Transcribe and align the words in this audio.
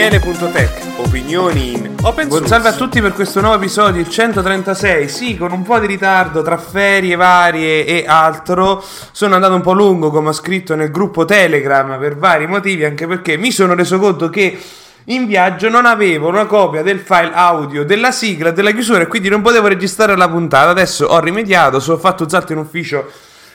Daniele.tech, 0.00 0.96
opinioni 0.96 1.72
in 1.74 1.94
open 2.00 2.26
Buon 2.26 2.38
source. 2.38 2.46
salve 2.46 2.68
a 2.70 2.72
tutti 2.72 3.02
per 3.02 3.12
questo 3.12 3.42
nuovo 3.42 3.56
episodio, 3.56 4.00
il 4.00 4.08
136. 4.08 5.10
Sì, 5.10 5.36
con 5.36 5.52
un 5.52 5.62
po' 5.62 5.78
di 5.78 5.86
ritardo 5.86 6.40
tra 6.40 6.56
ferie 6.56 7.16
varie 7.16 7.84
e 7.84 8.04
altro. 8.06 8.82
Sono 9.12 9.34
andato 9.34 9.54
un 9.54 9.60
po' 9.60 9.74
lungo, 9.74 10.10
come 10.10 10.30
ho 10.30 10.32
scritto 10.32 10.74
nel 10.74 10.90
gruppo 10.90 11.26
Telegram, 11.26 11.98
per 11.98 12.16
vari 12.16 12.46
motivi, 12.46 12.86
anche 12.86 13.06
perché 13.06 13.36
mi 13.36 13.50
sono 13.50 13.74
reso 13.74 13.98
conto 13.98 14.30
che 14.30 14.58
in 15.04 15.26
viaggio 15.26 15.68
non 15.68 15.84
avevo 15.84 16.28
una 16.28 16.46
copia 16.46 16.82
del 16.82 17.00
file 17.00 17.32
audio 17.34 17.84
della 17.84 18.10
sigla 18.10 18.52
della 18.52 18.70
chiusura 18.70 19.02
e 19.02 19.06
quindi 19.06 19.28
non 19.28 19.42
potevo 19.42 19.66
registrare 19.66 20.16
la 20.16 20.30
puntata. 20.30 20.70
Adesso 20.70 21.04
ho 21.04 21.20
rimediato, 21.20 21.78
sono 21.78 21.98
fatto 21.98 22.26
salto 22.26 22.52
in 22.52 22.58
ufficio 22.58 23.06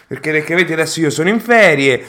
perché, 0.05 0.29
perché 0.29 0.53
vedi 0.53 0.73
adesso 0.73 0.99
io 0.99 1.09
sono 1.09 1.29
in 1.29 1.39
ferie. 1.39 2.05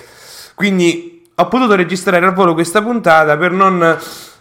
Quindi 0.54 1.15
ho 1.38 1.48
potuto 1.48 1.74
registrare 1.74 2.24
al 2.24 2.32
volo 2.32 2.54
questa 2.54 2.80
puntata 2.80 3.36
per 3.36 3.50
non 3.50 3.98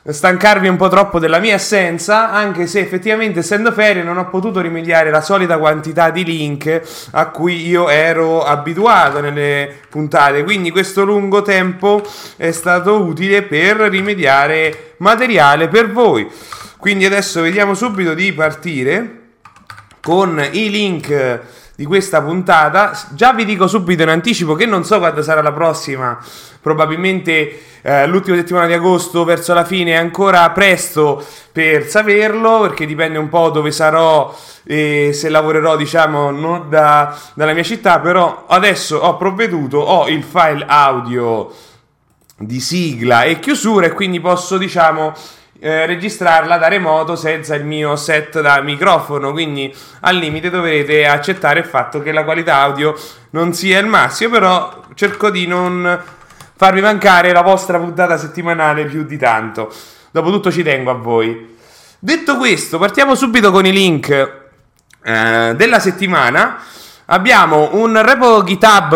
stancarvi 0.08 0.70
un 0.70 0.78
po' 0.78 0.88
troppo 0.88 1.20
della 1.20 1.40
mia 1.40 1.56
assenza, 1.56 2.32
anche 2.32 2.68
se 2.68 2.80
effettivamente 2.80 3.40
essendo 3.40 3.74
ferie 3.74 4.02
non 4.02 4.18
ho 4.18 4.30
potuto 4.30 4.62
rimediare 4.62 5.10
la 5.10 5.20
solita 5.20 5.58
quantità 5.58 6.10
di 6.10 6.24
link 6.24 6.82
a 7.12 7.28
cui 7.32 7.68
io 7.68 7.90
ero 7.90 8.44
abituato 8.44 9.20
nelle 9.20 9.76
puntate, 9.90 10.46
quindi 10.46 10.72
questo 10.72 11.04
lungo 11.04 11.42
tempo 11.42 12.02
è 12.38 12.52
stato 12.52 13.04
utile 13.04 13.42
per 13.42 13.76
rimediare 13.76 14.94
materiale 14.98 15.68
per 15.68 15.92
voi. 15.92 16.32
Quindi 16.78 17.04
adesso 17.04 17.42
vediamo 17.42 17.74
subito 17.74 18.14
di 18.14 18.32
partire 18.32 19.24
con 20.02 20.42
i 20.50 20.70
link 20.70 21.42
di 21.76 21.86
questa 21.86 22.22
puntata. 22.22 22.98
Già 23.12 23.34
vi 23.34 23.46
dico 23.46 23.68
subito 23.68 24.04
in 24.04 24.10
anticipo 24.10 24.56
che 24.56 24.66
non 24.66 24.84
so 24.84 25.00
quando 25.00 25.22
sarà 25.22 25.42
la 25.42 25.52
prossima, 25.52 26.18
probabilmente 26.62 27.60
eh, 27.82 28.08
l'ultima 28.08 28.38
settimana 28.38 28.68
di 28.68 28.74
agosto, 28.74 29.24
verso 29.24 29.54
la 29.54 29.66
fine, 29.66 29.92
è 29.92 29.96
ancora 29.96 30.50
presto 30.52 31.24
per 31.52 31.88
saperlo, 31.88 32.62
perché 32.62 32.86
dipende 32.86 33.18
un 33.18 33.30
po' 33.30 33.50
dove 33.50 33.72
sarò 33.72 34.36
e 34.66 35.12
se 35.14 35.30
lavorerò, 35.30 35.76
diciamo, 35.76 36.32
non 36.32 36.70
da, 36.70 37.16
dalla 37.36 37.54
mia 37.54 37.64
città, 37.64 38.00
però 38.00 38.46
adesso 38.48 38.98
ho 38.98 39.16
provveduto, 39.18 39.78
ho 39.78 40.08
il 40.08 40.24
file 40.24 40.66
audio 40.68 41.52
di 42.38 42.60
sigla 42.60 43.24
e 43.24 43.40
chiusura 43.40 43.86
e 43.86 43.92
quindi 43.92 44.20
posso, 44.20 44.58
diciamo, 44.58 45.14
eh, 45.60 45.86
registrarla 45.86 46.58
da 46.58 46.68
remoto 46.68 47.16
senza 47.16 47.56
il 47.56 47.66
mio 47.66 47.96
set 47.96 48.42
da 48.42 48.62
microfono. 48.62 49.32
Quindi 49.32 49.74
al 50.02 50.18
limite 50.18 50.50
dovrete 50.50 51.06
accettare 51.06 51.60
il 51.60 51.66
fatto 51.66 52.02
che 52.02 52.12
la 52.12 52.24
qualità 52.24 52.58
audio 52.58 52.96
non 53.32 53.54
sia 53.54 53.80
il 53.80 53.88
massimo, 53.88 54.32
però 54.32 54.84
cerco 54.94 55.30
di 55.30 55.48
non 55.48 56.02
farvi 56.58 56.82
mancare 56.82 57.32
la 57.32 57.42
vostra 57.42 57.78
puntata 57.78 58.18
settimanale 58.18 58.86
più 58.86 59.04
di 59.04 59.18
tanto. 59.18 59.74
Dopotutto 60.12 60.52
ci 60.52 60.64
tengo 60.64 60.92
a 60.92 60.96
voi. 60.96 61.56
Detto 62.00 62.38
questo, 62.38 62.78
partiamo 62.78 63.16
subito 63.16 63.52
con 63.52 63.66
i 63.66 63.72
link 63.72 64.10
eh, 65.04 65.54
della 65.56 65.80
settimana. 65.80 66.58
Abbiamo 67.08 67.70
un 67.74 68.02
repo 68.04 68.44
GitHub 68.44 68.94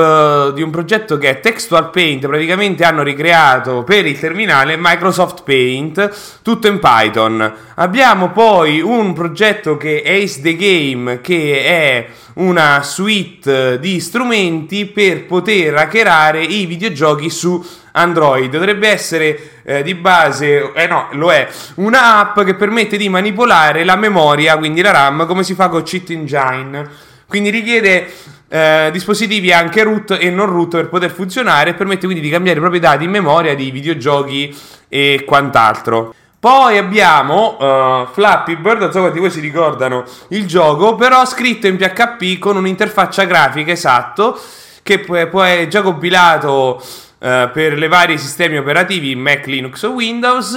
eh, 0.49 0.53
di 0.55 0.63
un 0.63 0.71
progetto 0.71 1.19
che 1.19 1.29
è 1.29 1.39
Textual 1.41 1.91
Paint, 1.91 2.25
praticamente 2.25 2.83
hanno 2.83 3.03
ricreato 3.03 3.83
per 3.83 4.07
il 4.07 4.19
terminale 4.19 4.77
Microsoft 4.79 5.43
Paint, 5.43 6.41
tutto 6.41 6.65
in 6.65 6.79
Python. 6.79 7.53
Abbiamo 7.75 8.31
poi 8.31 8.81
un 8.81 9.13
progetto 9.13 9.77
che 9.77 10.01
è 10.01 10.23
Ace 10.23 10.41
the 10.41 10.55
Game, 10.55 11.21
che 11.21 11.63
è 11.63 12.07
una 12.41 12.81
suite 12.81 13.77
di 13.77 13.99
strumenti 13.99 14.87
per 14.87 15.27
poter 15.27 15.75
hackerare 15.75 16.41
i 16.41 16.65
videogiochi 16.65 17.29
su 17.29 17.63
Android. 17.91 18.49
Dovrebbe 18.49 18.87
essere 18.87 19.61
eh, 19.63 19.83
di 19.83 19.93
base, 19.93 20.71
eh 20.73 20.87
no, 20.87 21.09
lo 21.11 21.31
è, 21.31 21.47
un'app 21.75 22.39
che 22.41 22.55
permette 22.55 22.97
di 22.97 23.07
manipolare 23.07 23.83
la 23.83 23.95
memoria, 23.95 24.57
quindi 24.57 24.81
la 24.81 24.89
RAM, 24.89 25.27
come 25.27 25.43
si 25.43 25.53
fa 25.53 25.69
con 25.69 25.83
Cheat 25.83 26.09
Engine. 26.09 27.07
Quindi 27.29 27.51
richiede 27.51 28.11
eh, 28.49 28.89
dispositivi 28.91 29.53
anche 29.53 29.83
root 29.83 30.17
e 30.19 30.31
non 30.31 30.47
root 30.47 30.71
per 30.71 30.89
poter 30.89 31.11
funzionare 31.11 31.69
e 31.69 31.73
permette 31.75 32.05
quindi 32.05 32.23
di 32.23 32.29
cambiare 32.31 32.59
proprietà 32.59 32.97
di 32.97 33.07
memoria 33.07 33.53
di 33.53 33.69
videogiochi 33.69 34.57
e 34.87 35.23
quant'altro. 35.27 36.15
Poi 36.39 36.77
abbiamo 36.77 37.57
uh, 37.59 38.07
Flappy 38.11 38.55
Bird, 38.55 38.79
non 38.79 38.91
so 38.91 39.01
quanti 39.01 39.19
voi 39.19 39.29
si 39.29 39.41
ricordano 39.41 40.05
il 40.29 40.47
gioco, 40.47 40.95
però 40.95 41.23
scritto 41.25 41.67
in 41.67 41.75
PHP 41.75 42.39
con 42.39 42.55
un'interfaccia 42.55 43.25
grafica 43.25 43.71
esatto, 43.71 44.39
che 44.81 44.99
può 44.99 45.43
è 45.43 45.67
già 45.67 45.83
compilato 45.83 46.81
uh, 46.81 47.51
per 47.51 47.77
le 47.77 47.87
varie 47.89 48.17
sistemi 48.17 48.57
operativi 48.57 49.15
Mac, 49.15 49.45
Linux 49.45 49.83
o 49.83 49.91
Windows 49.91 50.55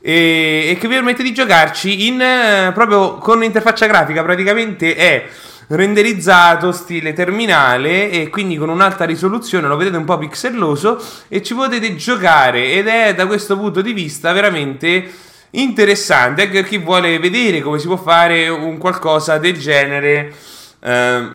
e, 0.00 0.70
e 0.70 0.78
che 0.80 0.88
permette 0.88 1.22
di 1.24 1.34
giocarci 1.34 2.06
in, 2.06 2.20
uh, 2.68 2.72
proprio 2.72 3.16
con 3.16 3.38
un'interfaccia 3.38 3.86
grafica, 3.86 4.22
praticamente 4.22 4.94
è 4.94 5.26
renderizzato 5.68 6.72
stile 6.72 7.12
terminale 7.12 8.10
e 8.10 8.28
quindi 8.28 8.56
con 8.56 8.68
un'alta 8.68 9.04
risoluzione, 9.04 9.68
lo 9.68 9.76
vedete 9.76 9.96
un 9.96 10.04
po' 10.04 10.18
pixelloso 10.18 11.02
e 11.28 11.42
ci 11.42 11.54
potete 11.54 11.94
giocare 11.96 12.72
ed 12.72 12.88
è 12.88 13.14
da 13.14 13.26
questo 13.26 13.56
punto 13.58 13.80
di 13.82 13.92
vista 13.92 14.32
veramente 14.32 15.10
interessante. 15.50 16.42
Anche 16.42 16.60
per 16.60 16.68
chi 16.68 16.78
vuole 16.78 17.18
vedere 17.18 17.60
come 17.60 17.78
si 17.78 17.86
può 17.86 17.96
fare 17.96 18.48
un 18.48 18.78
qualcosa 18.78 19.38
del 19.38 19.58
genere 19.58 20.34
eh, 20.80 21.30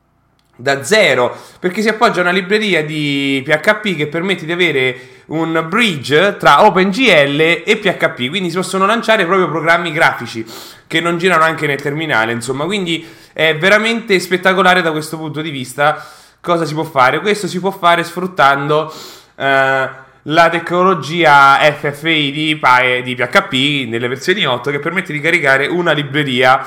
da 0.63 0.81
zero 0.81 1.37
perché 1.59 1.81
si 1.81 1.89
appoggia 1.89 2.19
a 2.19 2.21
una 2.21 2.31
libreria 2.31 2.85
di 2.85 3.43
PHP 3.45 3.97
che 3.97 4.07
permette 4.07 4.45
di 4.45 4.51
avere 4.53 5.09
un 5.25 5.65
bridge 5.67 6.37
tra 6.37 6.65
OpenGL 6.65 7.63
e 7.65 7.77
PHP 7.81 8.29
quindi 8.29 8.49
si 8.49 8.55
possono 8.55 8.85
lanciare 8.85 9.25
proprio 9.25 9.49
programmi 9.49 9.91
grafici 9.91 10.45
che 10.87 11.01
non 11.01 11.17
girano 11.17 11.43
anche 11.43 11.67
nel 11.67 11.81
terminale 11.81 12.31
insomma. 12.31 12.65
Quindi 12.65 13.05
è 13.33 13.57
veramente 13.57 14.19
spettacolare 14.19 14.81
da 14.81 14.91
questo 14.91 15.17
punto 15.17 15.41
di 15.41 15.49
vista 15.49 16.07
cosa 16.39 16.65
si 16.65 16.73
può 16.73 16.83
fare. 16.83 17.19
Questo 17.19 17.47
si 17.47 17.59
può 17.59 17.71
fare 17.71 18.03
sfruttando 18.03 18.93
eh, 19.35 19.89
la 20.21 20.49
tecnologia 20.49 21.57
FFI 21.57 22.31
di, 22.31 22.59
di 23.03 23.15
PHP 23.15 23.89
nelle 23.89 24.07
versioni 24.07 24.45
8 24.45 24.71
che 24.71 24.79
permette 24.79 25.11
di 25.11 25.19
caricare 25.19 25.67
una 25.67 25.91
libreria 25.91 26.63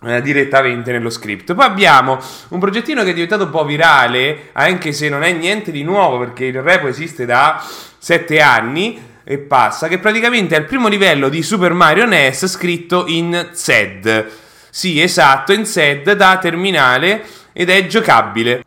direttamente 0.00 0.92
nello 0.92 1.10
script. 1.10 1.54
Poi 1.54 1.64
abbiamo 1.64 2.18
un 2.48 2.60
progettino 2.60 3.02
che 3.02 3.10
è 3.10 3.14
diventato 3.14 3.44
un 3.44 3.50
po' 3.50 3.64
virale, 3.64 4.50
anche 4.52 4.92
se 4.92 5.08
non 5.08 5.24
è 5.24 5.32
niente 5.32 5.72
di 5.72 5.82
nuovo 5.82 6.18
perché 6.18 6.44
il 6.44 6.62
repo 6.62 6.86
esiste 6.86 7.26
da 7.26 7.64
7 7.98 8.40
anni 8.40 9.06
e 9.24 9.38
passa, 9.38 9.88
che 9.88 9.98
praticamente 9.98 10.56
è 10.56 10.58
il 10.60 10.64
primo 10.64 10.88
livello 10.88 11.28
di 11.28 11.42
Super 11.42 11.72
Mario 11.72 12.06
NES 12.06 12.46
scritto 12.46 13.06
in 13.06 13.50
ZED. 13.52 14.30
Sì, 14.70 15.00
esatto, 15.00 15.52
in 15.52 15.66
ZED 15.66 16.12
da 16.12 16.38
terminale 16.38 17.26
ed 17.52 17.68
è 17.68 17.86
giocabile. 17.86 18.64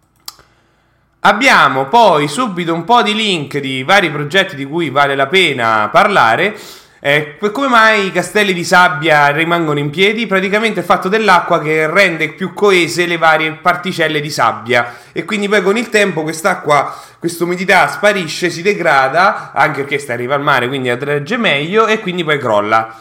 Abbiamo 1.21 1.85
poi 1.85 2.27
subito 2.27 2.73
un 2.73 2.83
po' 2.83 3.03
di 3.03 3.13
link 3.13 3.59
di 3.59 3.83
vari 3.83 4.09
progetti 4.09 4.55
di 4.55 4.65
cui 4.65 4.89
vale 4.89 5.15
la 5.15 5.27
pena 5.27 5.87
parlare. 5.89 6.57
Eh, 7.03 7.37
come 7.51 7.67
mai 7.67 8.05
i 8.05 8.11
castelli 8.11 8.53
di 8.53 8.63
sabbia 8.63 9.29
rimangono 9.29 9.79
in 9.79 9.89
piedi? 9.89 10.27
Praticamente 10.27 10.81
è 10.81 10.83
fatto 10.83 11.09
dell'acqua 11.09 11.59
che 11.59 11.89
rende 11.89 12.29
più 12.33 12.53
coese 12.53 13.07
le 13.07 13.17
varie 13.17 13.53
particelle 13.53 14.21
di 14.21 14.29
sabbia 14.29 14.97
e 15.11 15.25
quindi 15.25 15.49
poi 15.49 15.63
con 15.63 15.77
il 15.77 15.89
tempo 15.89 16.21
quest'acqua, 16.21 16.95
questa 17.17 17.43
umidità 17.45 17.87
sparisce, 17.87 18.51
si 18.51 18.61
degrada, 18.61 19.51
anche 19.51 19.81
perché 19.81 19.97
sta 19.97 20.13
arriva 20.13 20.35
al 20.35 20.43
mare, 20.43 20.67
quindi 20.67 20.91
atregge 20.91 21.37
meglio 21.37 21.87
e 21.87 21.99
quindi 21.99 22.23
poi 22.23 22.37
crolla. 22.37 22.95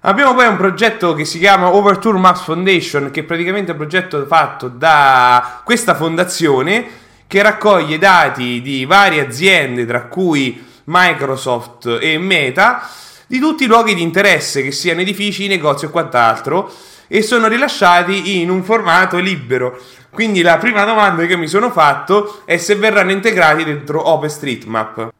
Abbiamo 0.00 0.32
poi 0.32 0.46
un 0.46 0.56
progetto 0.56 1.12
che 1.12 1.26
si 1.26 1.38
chiama 1.38 1.74
Overture 1.74 2.16
Maps 2.16 2.44
Foundation, 2.44 3.10
che 3.10 3.20
è 3.20 3.24
praticamente 3.24 3.72
un 3.72 3.76
progetto 3.76 4.24
fatto 4.24 4.68
da 4.68 5.60
questa 5.62 5.94
fondazione 5.94 6.86
che 7.26 7.42
raccoglie 7.42 7.98
dati 7.98 8.62
di 8.62 8.86
varie 8.86 9.20
aziende, 9.20 9.84
tra 9.84 10.04
cui 10.04 10.66
Microsoft 10.84 11.98
e 12.00 12.16
Meta, 12.16 12.88
di 13.30 13.38
tutti 13.38 13.62
i 13.62 13.66
luoghi 13.68 13.94
di 13.94 14.02
interesse, 14.02 14.60
che 14.60 14.72
siano 14.72 15.02
edifici, 15.02 15.46
negozi 15.46 15.84
o 15.84 15.90
quant'altro, 15.90 16.68
e 17.06 17.22
sono 17.22 17.46
rilasciati 17.46 18.40
in 18.40 18.50
un 18.50 18.64
formato 18.64 19.18
libero. 19.18 19.80
Quindi 20.10 20.42
la 20.42 20.58
prima 20.58 20.82
domanda 20.82 21.24
che 21.26 21.36
mi 21.36 21.46
sono 21.46 21.70
fatto 21.70 22.42
è 22.44 22.56
se 22.56 22.74
verranno 22.74 23.12
integrati 23.12 23.62
dentro 23.62 24.08
OpenStreetMap. 24.08 25.10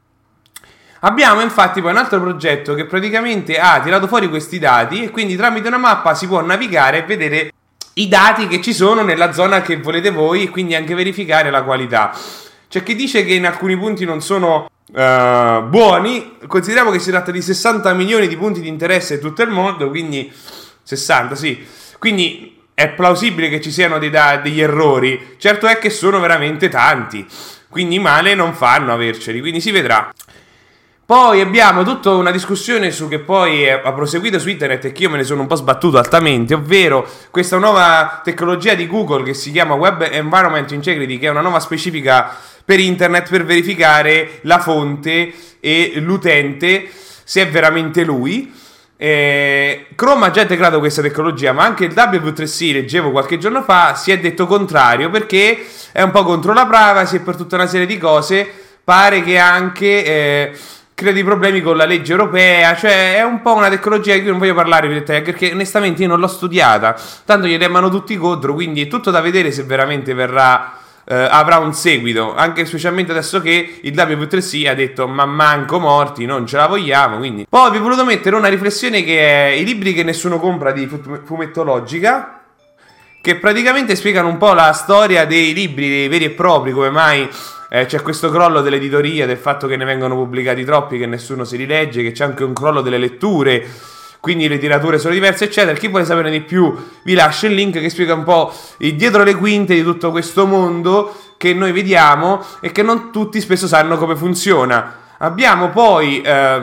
Abbiamo 1.02 1.40
infatti 1.40 1.80
poi 1.80 1.92
un 1.92 1.98
altro 1.98 2.20
progetto 2.20 2.74
che 2.74 2.84
praticamente 2.84 3.60
ha 3.60 3.80
tirato 3.80 4.08
fuori 4.08 4.28
questi 4.28 4.58
dati 4.58 5.04
e 5.04 5.10
quindi 5.10 5.36
tramite 5.36 5.68
una 5.68 5.78
mappa 5.78 6.12
si 6.16 6.26
può 6.26 6.40
navigare 6.40 6.98
e 6.98 7.02
vedere 7.06 7.52
i 7.94 8.08
dati 8.08 8.48
che 8.48 8.60
ci 8.60 8.74
sono 8.74 9.02
nella 9.02 9.32
zona 9.32 9.62
che 9.62 9.76
volete 9.76 10.10
voi 10.10 10.42
e 10.42 10.48
quindi 10.48 10.74
anche 10.74 10.96
verificare 10.96 11.48
la 11.48 11.62
qualità. 11.62 12.12
C'è 12.68 12.82
chi 12.82 12.96
dice 12.96 13.24
che 13.24 13.34
in 13.34 13.46
alcuni 13.46 13.78
punti 13.78 14.04
non 14.04 14.20
sono 14.20 14.68
uh, 14.92 15.62
buoni, 15.68 16.36
consideriamo 16.46 16.90
che 16.90 16.98
si 16.98 17.10
tratta 17.10 17.30
di 17.30 17.42
60 17.42 17.92
milioni 17.94 18.28
di 18.28 18.36
punti 18.36 18.60
di 18.60 18.68
interesse 18.68 19.14
in 19.14 19.20
tutto 19.20 19.42
il 19.42 19.50
mondo, 19.50 19.88
quindi 19.88 20.32
60 20.82 21.34
sì, 21.34 21.64
quindi 21.98 22.58
è 22.74 22.88
plausibile 22.90 23.48
che 23.48 23.60
ci 23.60 23.70
siano 23.70 23.98
dei 23.98 24.10
da- 24.10 24.38
degli 24.38 24.60
errori, 24.60 25.36
certo 25.38 25.66
è 25.66 25.78
che 25.78 25.90
sono 25.90 26.18
veramente 26.18 26.68
tanti, 26.68 27.26
quindi 27.68 27.98
male 27.98 28.34
non 28.34 28.54
fanno 28.54 28.92
averceli, 28.92 29.40
quindi 29.40 29.60
si 29.60 29.70
vedrà. 29.70 30.10
Poi 31.10 31.40
abbiamo 31.40 31.82
tutta 31.82 32.10
una 32.10 32.30
discussione 32.30 32.92
su 32.92 33.08
che 33.08 33.18
poi 33.18 33.68
ha 33.68 33.92
proseguito 33.92 34.38
su 34.38 34.48
internet 34.48 34.84
e 34.84 34.92
che 34.92 35.02
io 35.02 35.10
me 35.10 35.16
ne 35.16 35.24
sono 35.24 35.40
un 35.40 35.48
po' 35.48 35.56
sbattuto 35.56 35.98
altamente, 35.98 36.54
ovvero 36.54 37.04
questa 37.32 37.58
nuova 37.58 38.20
tecnologia 38.22 38.74
di 38.74 38.86
Google 38.86 39.24
che 39.24 39.34
si 39.34 39.50
chiama 39.50 39.74
Web 39.74 40.06
Environment 40.08 40.70
Integrity, 40.70 41.18
che 41.18 41.26
è 41.26 41.30
una 41.30 41.40
nuova 41.40 41.58
specifica 41.58 42.32
per 42.64 42.78
internet 42.78 43.28
per 43.28 43.44
verificare 43.44 44.38
la 44.42 44.60
fonte 44.60 45.32
e 45.58 45.94
l'utente 45.96 46.88
se 47.24 47.42
è 47.42 47.48
veramente 47.48 48.04
lui. 48.04 48.54
Eh, 48.96 49.86
Chrome 49.96 50.26
ha 50.26 50.30
già 50.30 50.42
integrato 50.42 50.78
questa 50.78 51.02
tecnologia, 51.02 51.50
ma 51.50 51.64
anche 51.64 51.86
il 51.86 51.92
W3C, 51.92 52.72
leggevo 52.72 53.10
qualche 53.10 53.36
giorno 53.36 53.64
fa, 53.64 53.96
si 53.96 54.12
è 54.12 54.20
detto 54.20 54.46
contrario 54.46 55.10
perché 55.10 55.58
è 55.90 56.02
un 56.02 56.12
po' 56.12 56.22
contro 56.22 56.52
la 56.52 56.66
privacy 56.66 57.16
e 57.16 57.20
per 57.20 57.34
tutta 57.34 57.56
una 57.56 57.66
serie 57.66 57.86
di 57.86 57.98
cose 57.98 58.48
pare 58.84 59.24
che 59.24 59.38
anche... 59.38 60.04
Eh, 60.04 60.52
crea 61.00 61.12
dei 61.12 61.24
problemi 61.24 61.62
con 61.62 61.78
la 61.78 61.86
legge 61.86 62.12
europea, 62.12 62.76
cioè 62.76 63.16
è 63.16 63.22
un 63.22 63.40
po' 63.40 63.54
una 63.54 63.70
tecnologia 63.70 64.12
di 64.12 64.20
cui 64.20 64.28
non 64.28 64.38
voglio 64.38 64.52
parlare 64.52 64.88
perché 65.00 65.50
onestamente 65.52 66.02
io 66.02 66.08
non 66.08 66.20
l'ho 66.20 66.26
studiata, 66.26 66.94
tanto 67.24 67.46
gli 67.46 67.56
remano 67.56 67.88
tutti 67.88 68.16
contro, 68.18 68.52
quindi 68.52 68.82
è 68.82 68.86
tutto 68.86 69.10
da 69.10 69.22
vedere 69.22 69.50
se 69.50 69.62
veramente 69.62 70.12
verrà, 70.12 70.74
eh, 71.04 71.14
avrà 71.14 71.56
un 71.56 71.72
seguito, 71.72 72.34
anche 72.34 72.66
specialmente 72.66 73.12
adesso 73.12 73.40
che 73.40 73.80
il 73.82 73.94
W3C 73.94 74.68
ha 74.68 74.74
detto 74.74 75.08
ma 75.08 75.24
manco 75.24 75.78
morti, 75.78 76.26
non 76.26 76.46
ce 76.46 76.58
la 76.58 76.66
vogliamo, 76.66 77.16
quindi... 77.16 77.46
Poi 77.48 77.70
vi 77.70 77.78
ho 77.78 77.80
voluto 77.80 78.04
mettere 78.04 78.36
una 78.36 78.48
riflessione 78.48 79.02
che 79.02 79.48
è 79.48 79.52
i 79.52 79.64
libri 79.64 79.94
che 79.94 80.02
nessuno 80.02 80.38
compra 80.38 80.70
di 80.70 80.86
fumettologica, 81.24 82.39
che 83.20 83.36
praticamente 83.36 83.96
spiegano 83.96 84.28
un 84.28 84.38
po' 84.38 84.52
la 84.54 84.72
storia 84.72 85.26
dei 85.26 85.52
libri 85.52 86.08
veri 86.08 86.24
e 86.24 86.30
propri, 86.30 86.72
come 86.72 86.90
mai 86.90 87.28
eh, 87.68 87.86
c'è 87.86 88.00
questo 88.02 88.30
crollo 88.30 88.62
dell'editoria, 88.62 89.26
del 89.26 89.36
fatto 89.36 89.66
che 89.66 89.76
ne 89.76 89.84
vengono 89.84 90.14
pubblicati 90.14 90.64
troppi, 90.64 90.98
che 90.98 91.06
nessuno 91.06 91.44
si 91.44 91.56
rilegge, 91.56 92.02
che 92.02 92.12
c'è 92.12 92.24
anche 92.24 92.44
un 92.44 92.54
crollo 92.54 92.80
delle 92.80 92.98
letture, 92.98 93.68
quindi 94.20 94.48
le 94.48 94.58
tirature 94.58 94.98
sono 94.98 95.14
diverse, 95.14 95.44
eccetera. 95.44 95.76
Chi 95.76 95.88
vuole 95.88 96.04
sapere 96.04 96.30
di 96.30 96.40
più, 96.40 96.74
vi 97.04 97.14
lascio 97.14 97.46
il 97.46 97.54
link 97.54 97.78
che 97.78 97.90
spiega 97.90 98.14
un 98.14 98.24
po' 98.24 98.52
dietro 98.78 99.22
le 99.22 99.34
quinte 99.34 99.74
di 99.74 99.82
tutto 99.82 100.10
questo 100.10 100.46
mondo 100.46 101.14
che 101.36 101.54
noi 101.54 101.72
vediamo 101.72 102.44
e 102.60 102.72
che 102.72 102.82
non 102.82 103.10
tutti 103.12 103.40
spesso 103.40 103.66
sanno 103.66 103.96
come 103.96 104.16
funziona. 104.16 104.96
Abbiamo 105.18 105.68
poi 105.68 106.22
eh, 106.22 106.62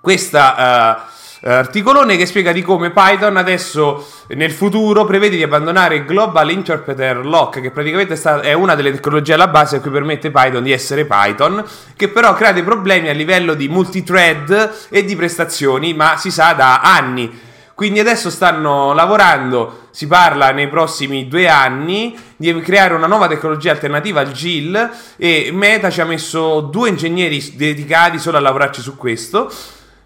questa. 0.00 1.06
Eh, 1.08 1.12
articolone 1.46 2.16
che 2.16 2.24
spiega 2.24 2.52
di 2.52 2.62
come 2.62 2.90
Python 2.90 3.36
adesso 3.36 4.06
nel 4.28 4.50
futuro 4.50 5.04
prevede 5.04 5.36
di 5.36 5.42
abbandonare 5.42 6.04
Global 6.04 6.50
Interpreter 6.50 7.24
Lock, 7.24 7.60
che 7.60 7.70
praticamente 7.70 8.18
è 8.40 8.54
una 8.54 8.74
delle 8.74 8.92
tecnologie 8.92 9.34
alla 9.34 9.48
base 9.48 9.80
cui 9.80 9.90
permette 9.90 10.30
Python 10.30 10.62
di 10.62 10.72
essere 10.72 11.04
Python, 11.04 11.62
che 11.96 12.08
però 12.08 12.32
crea 12.34 12.52
dei 12.52 12.62
problemi 12.62 13.08
a 13.08 13.12
livello 13.12 13.52
di 13.54 13.68
multithread 13.68 14.86
e 14.88 15.04
di 15.04 15.14
prestazioni, 15.16 15.92
ma 15.92 16.16
si 16.16 16.30
sa 16.30 16.54
da 16.54 16.80
anni. 16.80 17.52
Quindi 17.74 17.98
adesso 17.98 18.30
stanno 18.30 18.92
lavorando, 18.92 19.88
si 19.90 20.06
parla 20.06 20.52
nei 20.52 20.68
prossimi 20.68 21.26
due 21.26 21.48
anni, 21.48 22.16
di 22.36 22.54
creare 22.60 22.94
una 22.94 23.08
nuova 23.08 23.26
tecnologia 23.26 23.72
alternativa 23.72 24.20
al 24.20 24.30
GIL 24.30 24.90
e 25.16 25.50
Meta 25.52 25.90
ci 25.90 26.00
ha 26.00 26.04
messo 26.04 26.60
due 26.60 26.88
ingegneri 26.88 27.54
dedicati 27.56 28.18
solo 28.18 28.36
a 28.36 28.40
lavorarci 28.40 28.80
su 28.80 28.96
questo. 28.96 29.52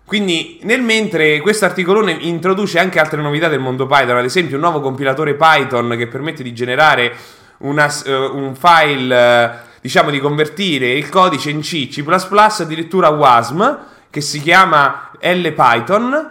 Quindi, 0.09 0.59
nel 0.63 0.81
mentre 0.81 1.39
questo 1.41 1.67
articolo 1.67 2.09
introduce 2.09 2.79
anche 2.79 2.99
altre 2.99 3.21
novità 3.21 3.49
del 3.49 3.61
mondo 3.61 3.87
Python, 3.87 4.17
ad 4.17 4.25
esempio 4.25 4.57
un 4.57 4.63
nuovo 4.63 4.81
compilatore 4.81 5.35
Python 5.35 5.97
che 5.99 6.07
permette 6.07 6.43
di 6.43 6.55
generare 6.55 7.15
una, 7.59 7.95
uh, 8.07 8.11
un 8.35 8.55
file, 8.55 9.15
uh, 9.15 9.69
diciamo 9.83 10.09
di 10.09 10.19
convertire 10.19 10.93
il 10.93 11.11
codice 11.11 11.51
in 11.51 11.61
C, 11.61 11.89
C++, 11.89 12.03
addirittura 12.63 13.11
WASM, 13.11 13.79
che 14.09 14.23
si 14.23 14.41
chiama 14.41 15.11
LPython, 15.21 16.31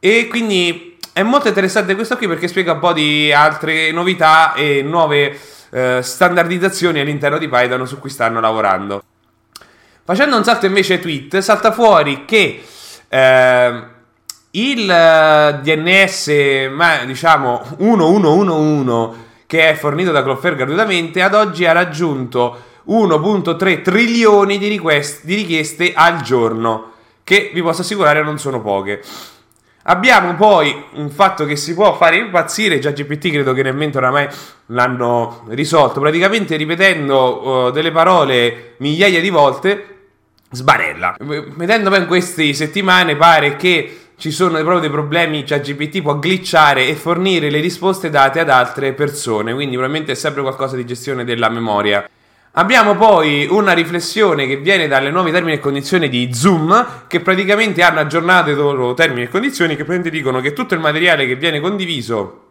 e 0.00 0.26
quindi 0.26 0.98
è 1.12 1.22
molto 1.22 1.46
interessante 1.46 1.94
questo 1.94 2.16
qui 2.16 2.26
perché 2.26 2.48
spiega 2.48 2.72
un 2.72 2.80
po' 2.80 2.92
di 2.92 3.32
altre 3.32 3.92
novità 3.92 4.54
e 4.54 4.82
nuove 4.82 5.38
uh, 5.70 6.00
standardizzazioni 6.00 6.98
all'interno 6.98 7.38
di 7.38 7.46
Python 7.46 7.86
su 7.86 8.00
cui 8.00 8.10
stanno 8.10 8.40
lavorando. 8.40 9.04
Facendo 10.02 10.36
un 10.36 10.42
salto 10.42 10.66
invece 10.66 10.98
tweet, 10.98 11.38
salta 11.38 11.70
fuori 11.70 12.24
che 12.24 12.64
eh, 13.14 13.82
il 14.50 15.60
DNS, 15.62 16.68
ma, 16.72 17.04
diciamo 17.04 17.62
1111 17.78 19.22
che 19.46 19.68
è 19.68 19.74
fornito 19.74 20.10
da 20.10 20.22
Cloudflare 20.22 20.56
gratuitamente, 20.56 21.22
ad 21.22 21.34
oggi 21.34 21.64
ha 21.64 21.72
raggiunto 21.72 22.56
1.3 22.88 23.82
trilioni 23.82 24.58
di, 24.58 24.68
request, 24.68 25.24
di 25.24 25.36
richieste 25.36 25.92
al 25.94 26.22
giorno, 26.22 26.92
che 27.22 27.52
vi 27.54 27.62
posso 27.62 27.82
assicurare 27.82 28.22
non 28.24 28.38
sono 28.38 28.60
poche. 28.60 29.00
Abbiamo 29.84 30.34
poi 30.34 30.84
un 30.94 31.10
fatto 31.10 31.44
che 31.44 31.54
si 31.54 31.74
può 31.74 31.94
fare 31.94 32.16
impazzire, 32.16 32.80
già 32.80 32.90
GPT 32.90 33.30
credo 33.30 33.52
che 33.52 33.62
nel 33.62 33.76
mentre 33.76 34.00
oramai 34.00 34.26
l'hanno 34.66 35.44
risolto, 35.50 36.00
praticamente 36.00 36.56
ripetendo 36.56 37.66
uh, 37.66 37.70
delle 37.70 37.92
parole 37.92 38.74
migliaia 38.78 39.20
di 39.20 39.30
volte 39.30 39.93
sbarella. 40.54 41.16
Vedendo 41.18 41.90
poi 41.90 42.00
in 42.00 42.06
queste 42.06 42.52
settimane 42.54 43.16
pare 43.16 43.56
che 43.56 43.98
ci 44.16 44.30
sono 44.30 44.56
proprio 44.58 44.80
dei 44.80 44.90
problemi, 44.90 45.44
cioè 45.46 45.60
GPT 45.60 46.00
può 46.00 46.18
glitchare 46.18 46.86
e 46.86 46.94
fornire 46.94 47.50
le 47.50 47.60
risposte 47.60 48.10
date 48.10 48.40
ad 48.40 48.48
altre 48.48 48.92
persone, 48.92 49.52
quindi 49.52 49.74
probabilmente 49.74 50.12
è 50.12 50.14
sempre 50.14 50.42
qualcosa 50.42 50.76
di 50.76 50.86
gestione 50.86 51.24
della 51.24 51.48
memoria. 51.48 52.08
Abbiamo 52.56 52.94
poi 52.94 53.48
una 53.50 53.72
riflessione 53.72 54.46
che 54.46 54.58
viene 54.58 54.86
dalle 54.86 55.10
nuove 55.10 55.32
termini 55.32 55.56
e 55.56 55.58
condizioni 55.58 56.08
di 56.08 56.32
Zoom, 56.32 57.02
che 57.08 57.18
praticamente 57.18 57.82
hanno 57.82 57.98
aggiornato 57.98 58.50
i 58.50 58.54
loro 58.54 58.94
termini 58.94 59.22
e 59.22 59.28
condizioni, 59.28 59.74
che 59.74 59.84
praticamente 59.84 60.16
dicono 60.16 60.40
che 60.40 60.52
tutto 60.52 60.74
il 60.74 60.80
materiale 60.80 61.26
che 61.26 61.34
viene 61.34 61.58
condiviso 61.58 62.42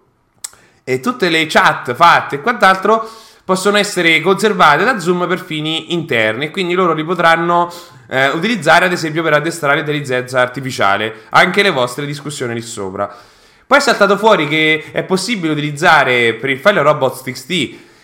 e 0.83 0.99
tutte 0.99 1.29
le 1.29 1.45
chat 1.45 1.93
fatte 1.93 2.35
e 2.35 2.41
quant'altro 2.41 3.09
possono 3.45 3.77
essere 3.77 4.21
conservate 4.21 4.83
da 4.83 4.99
Zoom 4.99 5.27
per 5.27 5.39
fini 5.39 5.93
interni 5.93 6.45
e 6.45 6.51
quindi 6.51 6.73
loro 6.73 6.93
li 6.93 7.03
potranno 7.03 7.71
eh, 8.07 8.29
utilizzare 8.29 8.85
ad 8.85 8.91
esempio 8.91 9.21
per 9.21 9.33
addestrare 9.33 9.77
l'intelligenza 9.77 10.39
artificiale, 10.39 11.23
anche 11.29 11.61
le 11.61 11.71
vostre 11.71 12.05
discussioni 12.05 12.53
lì 12.53 12.61
sopra. 12.61 13.13
Poi 13.65 13.77
è 13.77 13.81
saltato 13.81 14.17
fuori 14.17 14.47
che 14.47 14.85
è 14.91 15.03
possibile 15.03 15.51
utilizzare 15.51 16.35
per 16.35 16.49
il 16.49 16.59
file 16.59 16.81
robots.txt, 16.81 17.47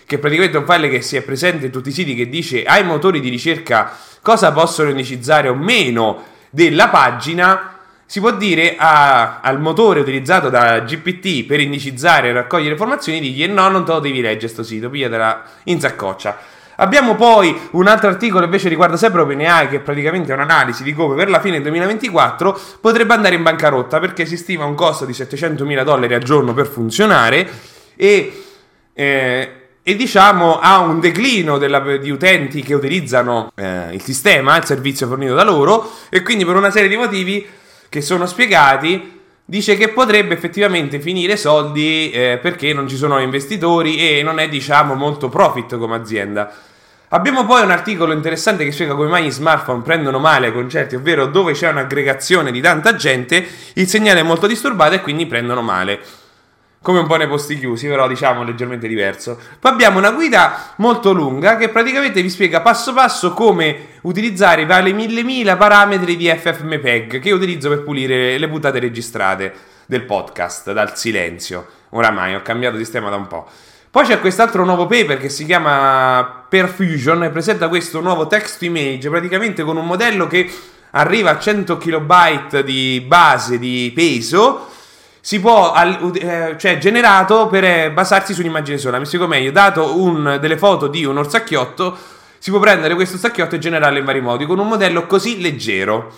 che 0.05 0.15
è 0.15 0.17
praticamente 0.17 0.57
un 0.57 0.65
file 0.65 0.89
che 0.89 1.01
si 1.01 1.15
è 1.15 1.21
presente 1.21 1.67
in 1.67 1.71
tutti 1.71 1.89
i 1.89 1.93
siti 1.93 2.15
che 2.15 2.27
dice 2.27 2.63
ai 2.63 2.83
motori 2.83 3.19
di 3.19 3.29
ricerca 3.29 3.95
cosa 4.21 4.51
possono 4.51 4.89
indicizzare 4.89 5.47
o 5.47 5.55
meno 5.55 6.23
della 6.49 6.89
pagina, 6.89 7.78
si 8.09 8.19
può 8.19 8.31
dire 8.31 8.75
a, 8.75 9.39
al 9.39 9.61
motore 9.61 9.99
utilizzato 9.99 10.49
da 10.49 10.79
GPT 10.79 11.45
per 11.45 11.59
indicizzare 11.59 12.29
e 12.29 12.31
raccogliere 12.31 12.71
informazioni, 12.71 13.19
digli 13.19 13.45
no, 13.45 13.69
non 13.69 13.85
te 13.85 13.91
lo 13.91 13.99
devi 13.99 14.19
leggere 14.19 14.51
sto 14.51 14.63
sito, 14.63 14.89
pigliatela 14.89 15.43
in 15.65 15.79
saccoccia. 15.79 16.35
Abbiamo 16.77 17.13
poi 17.13 17.55
un 17.73 17.85
altro 17.85 18.09
articolo 18.09 18.45
invece 18.45 18.67
riguarda 18.67 18.97
sempre 18.97 19.21
OpenAI 19.21 19.69
che 19.69 19.79
praticamente 19.81 20.31
è 20.31 20.33
un'analisi 20.33 20.81
di 20.81 20.95
come 20.95 21.13
per 21.13 21.29
la 21.29 21.39
fine 21.39 21.61
del 21.61 21.61
2024 21.61 22.59
potrebbe 22.81 23.13
andare 23.13 23.35
in 23.35 23.43
bancarotta 23.43 23.99
perché 23.99 24.25
si 24.25 24.37
stima 24.37 24.65
un 24.65 24.73
costo 24.73 25.05
di 25.05 25.13
700 25.13 25.63
mila 25.63 25.83
dollari 25.83 26.15
al 26.15 26.23
giorno 26.23 26.55
per 26.55 26.65
funzionare 26.65 27.47
e, 27.95 28.43
eh, 28.91 29.51
e 29.83 29.95
diciamo 29.95 30.59
ha 30.59 30.79
un 30.79 30.99
declino 30.99 31.59
della, 31.59 31.97
di 31.97 32.09
utenti 32.09 32.63
che 32.63 32.73
utilizzano 32.73 33.51
eh, 33.53 33.93
il 33.93 34.01
sistema, 34.01 34.57
il 34.57 34.65
servizio 34.65 35.05
fornito 35.05 35.35
da 35.35 35.43
loro 35.43 35.91
e 36.09 36.23
quindi 36.23 36.43
per 36.43 36.55
una 36.55 36.71
serie 36.71 36.89
di 36.89 36.97
motivi 36.97 37.57
che 37.89 38.01
sono 38.01 38.25
spiegati, 38.27 39.19
dice 39.43 39.75
che 39.75 39.89
potrebbe 39.89 40.35
effettivamente 40.35 40.99
finire 40.99 41.35
soldi 41.35 42.11
eh, 42.11 42.39
perché 42.41 42.71
non 42.71 42.87
ci 42.87 42.95
sono 42.95 43.19
investitori 43.19 43.97
e 43.97 44.21
non 44.21 44.39
è 44.39 44.47
diciamo 44.47 44.93
molto 44.93 45.27
profit 45.27 45.77
come 45.77 45.95
azienda. 45.95 46.53
Abbiamo 47.09 47.43
poi 47.43 47.63
un 47.63 47.71
articolo 47.71 48.13
interessante 48.13 48.63
che 48.63 48.71
spiega 48.71 48.93
come 48.93 49.09
mai 49.09 49.25
gli 49.25 49.31
smartphone 49.31 49.81
prendono 49.81 50.19
male 50.19 50.51
concerti, 50.51 50.95
ovvero 50.95 51.25
dove 51.25 51.53
c'è 51.53 51.67
un'aggregazione 51.67 52.51
di 52.51 52.61
tanta 52.61 52.95
gente, 52.95 53.43
il 53.73 53.87
segnale 53.87 54.19
è 54.19 54.23
molto 54.23 54.45
disturbato 54.45 54.93
e 54.93 55.01
quindi 55.01 55.25
prendono 55.25 55.63
male 55.63 55.99
come 56.81 56.99
un 56.99 57.07
po' 57.07 57.17
nei 57.17 57.27
posti 57.27 57.59
chiusi, 57.59 57.87
però 57.87 58.07
diciamo 58.07 58.43
leggermente 58.43 58.87
diverso. 58.87 59.37
Poi 59.59 59.71
abbiamo 59.71 59.97
una 59.97 60.11
guida 60.11 60.73
molto 60.77 61.11
lunga 61.11 61.57
che 61.57 61.69
praticamente 61.69 62.21
vi 62.21 62.29
spiega 62.29 62.61
passo 62.61 62.93
passo 62.93 63.33
come 63.33 63.97
utilizzare 64.01 64.61
i 64.61 64.65
vari 64.65 64.93
mille 64.93 65.23
mila 65.23 65.57
parametri 65.57 66.15
di 66.15 66.29
FFmpeg 66.29 67.19
che 67.19 67.31
utilizzo 67.31 67.69
per 67.69 67.83
pulire 67.83 68.37
le 68.37 68.47
puntate 68.47 68.79
registrate 68.79 69.53
del 69.85 70.03
podcast 70.03 70.71
dal 70.71 70.95
silenzio. 70.95 71.67
Oramai 71.89 72.35
ho 72.35 72.41
cambiato 72.41 72.77
sistema 72.77 73.09
da 73.09 73.17
un 73.17 73.27
po'. 73.27 73.47
Poi 73.91 74.05
c'è 74.05 74.19
quest'altro 74.19 74.63
nuovo 74.63 74.85
paper 74.85 75.17
che 75.17 75.29
si 75.29 75.45
chiama 75.45 76.45
Perfusion 76.47 77.23
e 77.23 77.29
presenta 77.29 77.67
questo 77.67 77.99
nuovo 78.01 78.27
text 78.27 78.61
image 78.61 79.09
praticamente 79.09 79.63
con 79.63 79.77
un 79.77 79.85
modello 79.85 80.27
che 80.27 80.49
arriva 80.91 81.31
a 81.31 81.39
100 81.39 81.77
KB 81.77 82.59
di 82.61 83.03
base 83.05 83.57
di 83.57 83.91
peso 83.93 84.68
si 85.29 85.39
può, 85.39 85.75
eh, 86.15 86.55
cioè 86.57 86.79
generato 86.79 87.45
per 87.49 87.63
eh, 87.63 87.91
basarsi 87.91 88.33
su 88.33 88.39
un'immagine 88.39 88.79
sola. 88.79 88.97
Mi 88.97 89.05
spiego 89.05 89.27
meglio, 89.27 89.51
dato 89.51 90.01
un, 90.01 90.39
delle 90.41 90.57
foto 90.57 90.87
di 90.87 91.05
un 91.05 91.17
orsacchiotto, 91.17 91.95
si 92.39 92.49
può 92.49 92.57
prendere 92.57 92.95
questo 92.95 93.15
stacchiotto 93.15 93.53
e 93.53 93.59
generarlo 93.59 93.99
in 93.99 94.05
vari 94.05 94.21
modi 94.21 94.47
con 94.47 94.57
un 94.57 94.67
modello 94.67 95.05
così 95.05 95.39
leggero. 95.39 96.11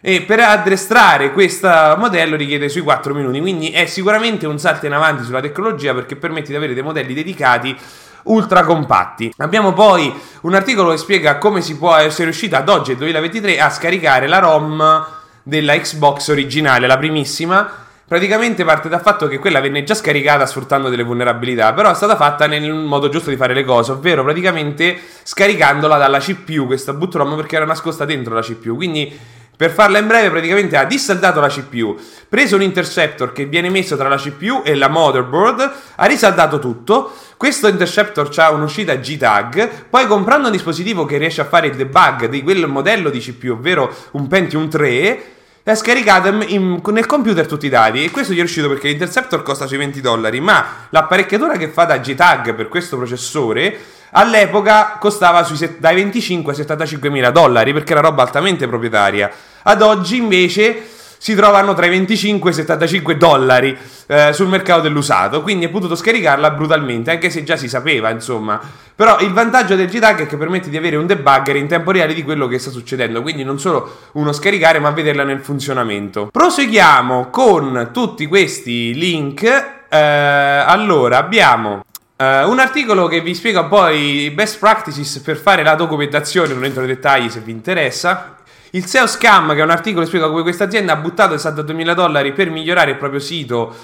E 0.00 0.22
per 0.22 0.40
addestrare 0.40 1.32
questo 1.32 1.68
modello 1.98 2.34
richiede 2.34 2.70
sui 2.70 2.80
4 2.80 3.12
minuti, 3.12 3.42
quindi 3.42 3.72
è 3.72 3.84
sicuramente 3.84 4.46
un 4.46 4.58
salto 4.58 4.86
in 4.86 4.94
avanti 4.94 5.24
sulla 5.24 5.42
tecnologia 5.42 5.92
perché 5.92 6.16
permette 6.16 6.48
di 6.48 6.56
avere 6.56 6.72
dei 6.72 6.82
modelli 6.82 7.12
dedicati 7.12 7.76
ultra 8.22 8.64
compatti. 8.64 9.30
Abbiamo 9.36 9.74
poi 9.74 10.10
un 10.40 10.54
articolo 10.54 10.92
che 10.92 10.96
spiega 10.96 11.36
come 11.36 11.60
si 11.60 11.76
può 11.76 11.94
essere 11.94 12.24
riuscito 12.24 12.56
ad 12.56 12.70
oggi, 12.70 12.96
2023, 12.96 13.60
a 13.60 13.68
scaricare 13.68 14.26
la 14.26 14.38
ROM 14.38 15.06
della 15.42 15.74
Xbox 15.76 16.28
originale, 16.28 16.86
la 16.86 16.96
primissima. 16.96 17.84
Praticamente 18.08 18.64
parte 18.64 18.88
dal 18.88 19.00
fatto 19.00 19.26
che 19.26 19.40
quella 19.40 19.58
venne 19.58 19.82
già 19.82 19.94
scaricata 19.94 20.46
sfruttando 20.46 20.88
delle 20.88 21.02
vulnerabilità, 21.02 21.72
però 21.72 21.90
è 21.90 21.94
stata 21.94 22.14
fatta 22.14 22.46
nel 22.46 22.72
modo 22.72 23.08
giusto 23.08 23.30
di 23.30 23.36
fare 23.36 23.52
le 23.52 23.64
cose, 23.64 23.90
ovvero 23.90 24.22
praticamente 24.22 24.96
scaricandola 25.24 25.96
dalla 25.96 26.20
CPU, 26.20 26.66
questa 26.66 26.92
boot 26.92 27.16
ROM 27.16 27.34
perché 27.34 27.56
era 27.56 27.64
nascosta 27.64 28.04
dentro 28.04 28.32
la 28.32 28.42
CPU. 28.42 28.76
Quindi 28.76 29.12
per 29.56 29.72
farla 29.72 29.98
in 29.98 30.06
breve, 30.06 30.30
praticamente 30.30 30.76
ha 30.76 30.84
dissaldato 30.84 31.40
la 31.40 31.48
CPU, 31.48 31.98
preso 32.28 32.54
un 32.54 32.62
interceptor 32.62 33.32
che 33.32 33.46
viene 33.46 33.70
messo 33.70 33.96
tra 33.96 34.08
la 34.08 34.18
CPU 34.18 34.62
e 34.64 34.76
la 34.76 34.88
motherboard, 34.88 35.72
ha 35.96 36.06
risaldato 36.06 36.60
tutto. 36.60 37.12
Questo 37.36 37.66
interceptor 37.66 38.30
ha 38.36 38.52
un'uscita 38.52 38.98
JTAG, 38.98 39.86
poi 39.90 40.06
comprando 40.06 40.46
un 40.46 40.52
dispositivo 40.52 41.06
che 41.06 41.18
riesce 41.18 41.40
a 41.40 41.46
fare 41.46 41.66
il 41.66 41.74
debug 41.74 42.28
di 42.28 42.44
quel 42.44 42.68
modello 42.68 43.10
di 43.10 43.18
CPU, 43.18 43.54
ovvero 43.54 43.92
un 44.12 44.28
Pentium 44.28 44.68
3, 44.68 45.35
ha 45.72 45.74
scaricato 45.74 46.28
in, 46.28 46.80
nel 46.92 47.06
computer 47.06 47.46
tutti 47.46 47.66
i 47.66 47.68
dati 47.68 48.04
e 48.04 48.10
questo 48.10 48.32
gli 48.32 48.36
è 48.36 48.40
riuscito 48.40 48.68
perché 48.68 48.88
l'interceptor 48.88 49.42
costa 49.42 49.66
sui 49.66 49.76
20 49.78 50.00
dollari, 50.00 50.40
ma 50.40 50.86
l'apparecchiatura 50.90 51.56
che 51.56 51.68
fa 51.68 51.84
da 51.84 51.98
JTAG 51.98 52.54
per 52.54 52.68
questo 52.68 52.96
processore 52.96 53.76
all'epoca 54.10 54.96
costava 55.00 55.42
sui, 55.42 55.76
dai 55.78 55.96
25 55.96 56.52
ai 56.52 56.58
75 56.58 57.10
mila 57.10 57.30
dollari 57.30 57.72
perché 57.72 57.92
era 57.92 58.00
roba 58.00 58.22
altamente 58.22 58.68
proprietaria. 58.68 59.30
Ad 59.62 59.82
oggi 59.82 60.16
invece 60.16 60.95
si 61.18 61.34
trovano 61.34 61.74
tra 61.74 61.86
i 61.86 61.90
25 61.90 62.50
e 62.50 62.52
i 62.52 62.56
75 62.56 63.16
dollari 63.16 63.76
eh, 64.06 64.32
sul 64.32 64.48
mercato 64.48 64.82
dell'usato, 64.82 65.42
quindi 65.42 65.66
è 65.66 65.68
potuto 65.68 65.94
scaricarla 65.94 66.50
brutalmente, 66.50 67.10
anche 67.10 67.30
se 67.30 67.42
già 67.44 67.56
si 67.56 67.68
sapeva, 67.68 68.10
insomma. 68.10 68.60
Però 68.94 69.18
il 69.20 69.32
vantaggio 69.32 69.74
del 69.74 69.88
GTAG 69.88 70.22
è 70.22 70.26
che 70.26 70.36
permette 70.36 70.70
di 70.70 70.76
avere 70.76 70.96
un 70.96 71.06
debugger 71.06 71.56
in 71.56 71.66
tempo 71.66 71.90
reale 71.90 72.14
di 72.14 72.22
quello 72.22 72.46
che 72.46 72.58
sta 72.58 72.70
succedendo, 72.70 73.22
quindi 73.22 73.44
non 73.44 73.58
solo 73.58 74.08
uno 74.12 74.32
scaricare, 74.32 74.78
ma 74.78 74.90
vederla 74.90 75.24
nel 75.24 75.40
funzionamento. 75.40 76.28
Proseguiamo 76.30 77.28
con 77.30 77.90
tutti 77.92 78.26
questi 78.26 78.94
link. 78.94 79.42
Eh, 79.88 79.96
allora, 79.96 81.18
abbiamo 81.18 81.84
Uh, 82.18 82.48
un 82.48 82.58
articolo 82.60 83.08
che 83.08 83.20
vi 83.20 83.34
spiega 83.34 83.60
un 83.60 83.68
po' 83.68 83.88
i 83.88 84.30
best 84.30 84.58
practices 84.58 85.18
per 85.18 85.36
fare 85.36 85.62
la 85.62 85.74
documentazione, 85.74 86.54
non 86.54 86.64
entro 86.64 86.80
nei 86.80 86.94
dettagli 86.94 87.28
se 87.28 87.40
vi 87.40 87.50
interessa. 87.52 88.35
Il 88.76 88.84
SEO 88.84 89.06
Scam, 89.06 89.54
che 89.54 89.60
è 89.60 89.62
un 89.62 89.70
articolo 89.70 90.02
che 90.02 90.08
spiega 90.08 90.28
come 90.28 90.42
questa 90.42 90.64
azienda 90.64 90.92
ha 90.92 90.96
buttato 90.96 91.34
62.000 91.34 91.94
dollari 91.94 92.34
per 92.34 92.50
migliorare 92.50 92.90
il 92.90 92.98
proprio 92.98 93.20
sito 93.20 93.74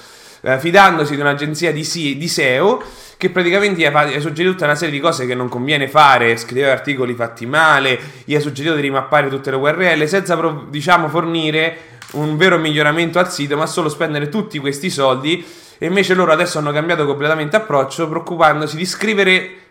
uh, 0.40 0.58
fidandosi 0.58 1.14
di 1.14 1.20
un'agenzia 1.22 1.72
di, 1.72 2.18
di, 2.18 2.28
SEO 2.28 2.82
che 3.16 3.30
praticamente 3.30 3.80
gli 3.80 3.86
ha, 3.86 4.04
gli 4.04 4.14
ha, 4.14 4.20
suggerito 4.20 4.52
tutta 4.52 4.66
una 4.66 4.74
serie 4.74 4.92
di 4.92 5.00
cose 5.00 5.24
che 5.24 5.34
non 5.34 5.48
conviene 5.48 5.88
fare, 5.88 6.36
scrivere 6.36 6.72
articoli 6.72 7.14
fatti 7.14 7.46
male, 7.46 7.98
gli 8.24 8.34
ha 8.34 8.40
suggerito 8.40 8.74
di 8.74 8.82
rimappare 8.82 9.30
tutte 9.30 9.50
le 9.50 9.56
URL 9.56 10.06
senza 10.06 10.38
diciamo 10.68 11.08
fornire 11.08 11.78
un 12.12 12.36
vero 12.36 12.58
miglioramento 12.58 13.18
al 13.18 13.32
sito, 13.32 13.56
ma 13.56 13.64
solo 13.64 13.88
spendere 13.88 14.28
tutti 14.28 14.58
questi 14.58 14.90
soldi. 14.90 15.42
E 15.78 15.86
invece 15.86 16.12
loro 16.12 16.32
adesso 16.32 16.58
hanno 16.58 16.70
cambiato 16.70 17.06
completamente 17.06 17.56
approccio, 17.56 18.10
preoccupandosi 18.10 18.76
di 18.76 18.84
scrivere 18.84 19.61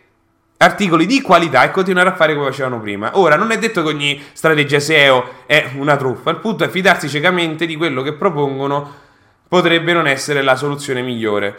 articoli 0.61 1.05
di 1.05 1.21
qualità 1.21 1.63
e 1.63 1.71
continuare 1.71 2.09
a 2.09 2.15
fare 2.15 2.35
come 2.35 2.47
facevano 2.47 2.79
prima. 2.79 3.17
Ora, 3.17 3.35
non 3.35 3.51
è 3.51 3.57
detto 3.57 3.81
che 3.81 3.89
ogni 3.89 4.21
strategia 4.33 4.79
SEO 4.79 5.43
è 5.45 5.71
una 5.75 5.95
truffa, 5.97 6.29
il 6.29 6.37
punto 6.37 6.63
è 6.63 6.69
fidarsi 6.69 7.09
ciecamente 7.09 7.65
di 7.65 7.75
quello 7.75 8.01
che 8.01 8.13
propongono 8.13 9.09
potrebbe 9.47 9.91
non 9.93 10.07
essere 10.07 10.41
la 10.41 10.55
soluzione 10.55 11.01
migliore. 11.01 11.57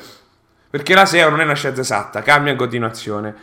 Perché 0.70 0.94
la 0.94 1.04
SEO 1.04 1.28
non 1.28 1.40
è 1.40 1.44
una 1.44 1.54
scienza 1.54 1.80
esatta, 1.80 2.22
cambia 2.22 2.52
in 2.52 2.58
continuazione. 2.58 3.34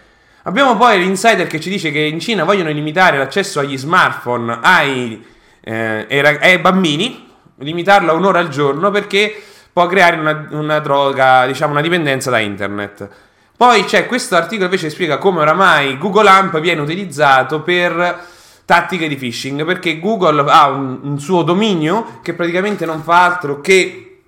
Abbiamo 0.43 0.77
poi 0.77 0.97
l'insider 0.99 1.45
che 1.47 1.59
ci 1.59 1.69
dice 1.69 1.91
che 1.91 1.99
in 1.99 2.19
Cina 2.19 2.43
vogliono 2.43 2.69
limitare 2.69 3.17
l'accesso 3.17 3.59
agli 3.59 3.77
smartphone 3.77 4.59
ai, 4.61 5.23
eh, 5.59 6.37
ai 6.41 6.57
bambini, 6.59 7.27
limitarlo 7.57 8.11
a 8.11 8.13
un'ora 8.13 8.39
al 8.39 8.47
giorno 8.47 8.89
perché 8.89 9.43
può 9.71 9.85
creare 9.87 10.15
una, 10.15 10.47
una 10.51 10.79
droga, 10.79 11.45
diciamo 11.45 11.73
una 11.73 11.81
dipendenza 11.81 12.29
da 12.29 12.39
internet. 12.39 13.09
Poi 13.59 13.83
c'è 13.83 14.05
questo 14.05 14.37
articolo 14.37 14.69
invece 14.69 14.89
spiega 14.89 15.17
come 15.17 15.41
oramai 15.41 15.97
Google 15.97 16.29
Amp 16.29 16.61
viene 16.61 16.79
utilizzato 16.79 17.61
per 17.61 18.25
tattiche 18.63 19.09
di 19.09 19.17
phishing, 19.17 19.65
perché 19.65 19.99
Google 19.99 20.49
ha 20.49 20.69
un, 20.69 20.99
un 21.01 21.19
suo 21.19 21.43
dominio 21.43 22.19
che 22.23 22.33
praticamente 22.33 22.85
non 22.85 23.03
fa 23.03 23.25
altro 23.25 23.59
che 23.59 24.21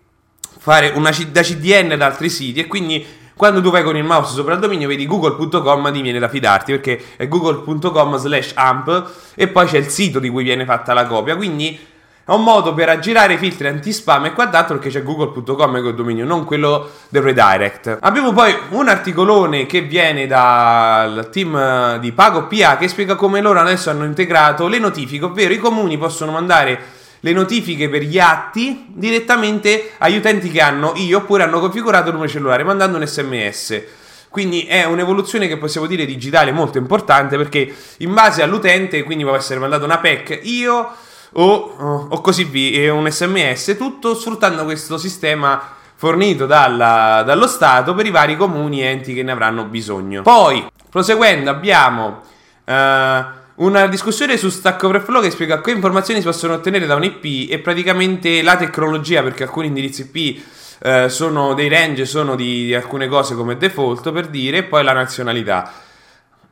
fare 0.59 0.91
una 0.95 1.11
da 1.29 1.41
CDN 1.43 1.95
da 1.97 2.07
altri 2.07 2.27
siti 2.27 2.59
e 2.59 2.67
quindi 2.67 3.05
quando 3.33 3.61
tu 3.61 3.71
vai 3.71 3.83
con 3.83 3.95
il 3.95 4.03
mouse 4.03 4.33
sopra 4.33 4.55
il 4.55 4.59
dominio 4.59 4.89
vedi 4.89 5.05
google.com 5.05 5.93
ti 5.93 6.01
viene 6.01 6.19
da 6.19 6.27
fidarti 6.27 6.73
perché 6.73 7.01
è 7.15 7.25
google.com 7.29 8.17
slash 8.17 8.51
amp 8.55 9.11
e 9.35 9.47
poi 9.47 9.65
c'è 9.65 9.77
il 9.77 9.88
sito 9.88 10.19
di 10.19 10.27
cui 10.27 10.43
viene 10.43 10.65
fatta 10.65 10.91
la 10.91 11.05
copia. 11.05 11.38
Quindi 11.38 11.79
è 12.24 12.32
un 12.32 12.44
modo 12.44 12.74
per 12.74 12.88
aggirare 12.88 13.34
i 13.34 13.38
filtri 13.38 13.68
anti-spam 13.68 14.25
e 14.25 14.34
quant'altro 14.34 14.78
perché 14.78 14.92
c'è 14.92 15.04
google.com 15.04 15.75
il 15.78 15.96
dominio, 15.96 16.24
non 16.24 16.46
quello 16.46 16.90
del 17.10 17.24
redirect. 17.24 17.98
Abbiamo 18.00 18.32
poi 18.32 18.56
un 18.70 18.88
articolone 18.88 19.66
che 19.66 19.82
viene 19.82 20.28
dal 20.28 21.30
team 21.32 21.98
di 21.98 22.12
Pago 22.12 22.46
PA 22.46 22.78
che 22.78 22.88
spiega 22.88 23.16
come 23.16 23.42
loro 23.42 23.60
adesso 23.60 23.90
hanno 23.90 24.06
integrato 24.06 24.68
le 24.68 24.78
notifiche, 24.78 25.25
ovvero 25.25 25.51
i 25.51 25.58
comuni 25.58 25.98
possono 25.98 26.32
mandare 26.32 26.80
le 27.20 27.34
notifiche 27.34 27.90
per 27.90 28.01
gli 28.04 28.20
atti 28.20 28.86
direttamente 28.88 29.92
agli 29.98 30.18
utenti 30.18 30.50
che 30.50 30.62
hanno 30.62 30.94
io 30.96 31.20
oppure 31.20 31.44
hanno 31.44 31.60
configurato 31.60 32.08
il 32.08 32.13
numero 32.13 32.32
cellulare 32.32 32.63
mandando 32.63 32.98
un 32.98 33.06
sms. 33.06 33.82
Quindi 34.30 34.62
è 34.62 34.86
un'evoluzione 34.86 35.48
che 35.48 35.58
possiamo 35.58 35.88
dire 35.88 36.06
digitale 36.06 36.51
molto 36.51 36.78
importante 36.78 37.36
perché 37.36 37.75
in 37.98 38.13
base 38.13 38.42
all'utente, 38.42 39.04
quindi 39.04 39.24
può 39.24 39.36
essere 39.36 39.60
mandata 39.60 39.84
una 39.84 39.98
PEC, 39.98 40.40
io 40.44 40.90
o, 41.33 42.07
o 42.09 42.21
così 42.21 42.43
via, 42.43 42.93
un 42.93 43.09
sms, 43.09 43.75
tutto 43.77 44.15
sfruttando 44.15 44.63
questo 44.63 44.97
sistema 44.97 45.79
fornito 45.95 46.47
dalla, 46.47 47.21
dallo 47.23 47.45
Stato 47.45 47.93
per 47.93 48.07
i 48.07 48.09
vari 48.09 48.35
comuni 48.35 48.81
e 48.81 48.88
enti 48.88 49.13
che 49.13 49.21
ne 49.21 49.31
avranno 49.31 49.65
bisogno. 49.65 50.23
Poi, 50.23 50.65
proseguendo, 50.89 51.51
abbiamo 51.51 52.21
uh, 52.65 53.63
una 53.63 53.85
discussione 53.88 54.35
su 54.35 54.50
Stack 54.50 54.81
Overflow 54.81 55.21
che 55.21 55.29
spiega 55.29 55.61
che 55.61 55.69
informazioni 55.69 56.19
si 56.19 56.25
possono 56.25 56.55
ottenere 56.55 56.88
da 56.88 56.95
un 56.95 57.03
IP 57.03 57.51
e 57.51 57.59
praticamente 57.59 58.41
la 58.41 58.57
tecnologia, 58.57 59.21
perché 59.21 59.43
alcuni 59.43 59.67
indirizzi 59.67 60.09
IP 60.11 60.41
uh, 60.83 61.07
sono 61.07 61.53
dei 61.53 61.69
range, 61.69 62.05
sono 62.05 62.35
di, 62.35 62.65
di 62.65 62.73
alcune 62.73 63.07
cose 63.07 63.35
come 63.35 63.55
default 63.55 64.11
per 64.11 64.25
dire, 64.27 64.57
e 64.57 64.63
poi 64.63 64.83
la 64.83 64.93
nazionalità. 64.93 65.71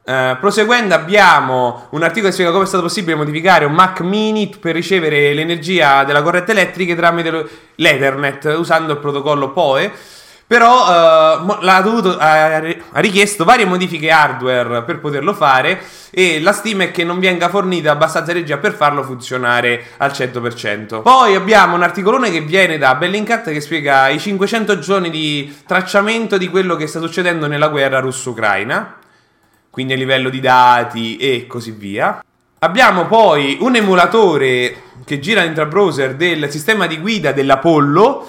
Uh, 0.09 0.39
proseguendo 0.39 0.95
abbiamo 0.95 1.85
un 1.91 2.01
articolo 2.01 2.29
che 2.29 2.31
spiega 2.31 2.49
come 2.49 2.63
è 2.63 2.67
stato 2.67 2.81
possibile 2.81 3.15
modificare 3.15 3.65
un 3.65 3.73
Mac 3.73 3.99
mini 3.99 4.49
per 4.59 4.73
ricevere 4.73 5.35
l'energia 5.35 6.03
della 6.03 6.23
corrente 6.23 6.49
elettrica 6.49 6.95
tramite 6.95 7.47
l'Ethernet 7.75 8.55
usando 8.57 8.93
il 8.93 8.97
protocollo 8.97 9.51
PoE. 9.51 9.91
Però 10.47 10.81
uh, 10.81 11.57
l'ha 11.61 11.81
dovuto, 11.83 12.17
ha 12.17 12.59
richiesto 12.93 13.43
varie 13.43 13.65
modifiche 13.65 14.09
hardware 14.09 14.81
per 14.81 14.99
poterlo 14.99 15.35
fare 15.35 15.79
e 16.09 16.41
la 16.41 16.53
stima 16.53 16.85
è 16.85 16.91
che 16.91 17.03
non 17.03 17.19
venga 17.19 17.49
fornita 17.49 17.91
abbastanza 17.91 18.31
energia 18.31 18.57
per 18.57 18.73
farlo 18.73 19.03
funzionare 19.03 19.89
al 19.97 20.09
100%. 20.09 21.03
Poi 21.03 21.35
abbiamo 21.35 21.75
un 21.75 21.83
articolone 21.83 22.31
che 22.31 22.41
viene 22.41 22.79
da 22.79 22.95
Bellingcat 22.95 23.51
che 23.51 23.61
spiega 23.61 24.09
i 24.09 24.17
500 24.17 24.79
giorni 24.79 25.11
di 25.11 25.55
tracciamento 25.67 26.39
di 26.39 26.47
quello 26.47 26.75
che 26.75 26.87
sta 26.87 26.99
succedendo 26.99 27.45
nella 27.45 27.67
guerra 27.67 27.99
russo-ucraina 27.99 28.98
quindi 29.69 29.93
a 29.93 29.95
livello 29.95 30.29
di 30.29 30.39
dati 30.39 31.17
e 31.17 31.47
così 31.47 31.71
via. 31.71 32.23
Abbiamo 32.59 33.05
poi 33.05 33.57
un 33.61 33.75
emulatore 33.75 34.75
che 35.05 35.19
gira 35.19 35.43
intra 35.43 35.65
browser 35.65 36.15
del 36.15 36.51
sistema 36.51 36.87
di 36.87 36.99
guida 36.99 37.31
dell'Apollo 37.31 38.27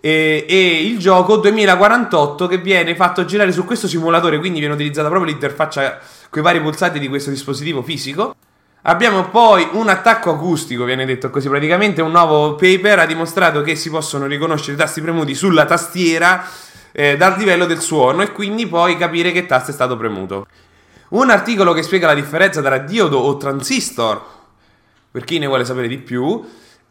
e, 0.00 0.44
e, 0.48 0.86
il 0.86 0.98
gioco 0.98 1.38
2048 1.38 2.46
che 2.46 2.58
viene 2.58 2.94
fatto 2.94 3.24
girare 3.24 3.52
su 3.52 3.64
questo 3.64 3.88
simulatore, 3.88 4.38
quindi 4.38 4.58
viene 4.58 4.74
utilizzata 4.74 5.08
proprio 5.08 5.30
l'interfaccia 5.30 5.98
con 6.28 6.42
i 6.42 6.44
vari 6.44 6.60
pulsanti 6.60 6.98
di 6.98 7.08
questo 7.08 7.30
dispositivo 7.30 7.82
fisico. 7.82 8.34
Abbiamo 8.82 9.30
poi 9.30 9.66
un 9.72 9.88
attacco 9.88 10.30
acustico, 10.30 10.84
viene 10.84 11.06
detto 11.06 11.30
così, 11.30 11.48
praticamente 11.48 12.02
un 12.02 12.10
nuovo 12.10 12.54
paper 12.54 12.98
ha 12.98 13.06
dimostrato 13.06 13.62
che 13.62 13.76
si 13.76 13.88
possono 13.88 14.26
riconoscere 14.26 14.74
i 14.74 14.76
tasti 14.76 15.00
premuti 15.00 15.34
sulla 15.34 15.64
tastiera 15.64 16.46
eh, 16.92 17.16
dal 17.16 17.38
livello 17.38 17.64
del 17.64 17.80
suono 17.80 18.20
e 18.20 18.30
quindi 18.30 18.66
poi 18.66 18.98
capire 18.98 19.32
che 19.32 19.46
tasto 19.46 19.70
è 19.70 19.74
stato 19.74 19.96
premuto. 19.96 20.46
Un 21.10 21.30
articolo 21.30 21.72
che 21.72 21.82
spiega 21.82 22.06
la 22.06 22.14
differenza 22.14 22.60
tra 22.60 22.78
diodo 22.78 23.18
o 23.18 23.36
transistor, 23.36 24.22
per 25.10 25.24
chi 25.24 25.38
ne 25.38 25.46
vuole 25.46 25.64
sapere 25.64 25.88
di 25.88 25.98
più, 25.98 26.44